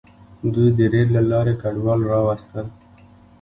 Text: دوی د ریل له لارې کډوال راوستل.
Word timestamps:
دوی 0.53 0.69
د 0.77 0.79
ریل 0.91 1.09
له 1.17 1.21
لارې 1.31 1.53
کډوال 1.61 1.99
راوستل. 2.11 2.65